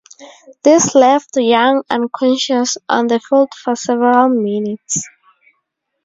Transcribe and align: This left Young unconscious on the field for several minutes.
This 0.63 0.95
left 0.95 1.35
Young 1.37 1.83
unconscious 1.87 2.75
on 2.89 3.05
the 3.05 3.19
field 3.19 3.53
for 3.53 3.75
several 3.75 4.29
minutes. 4.29 5.07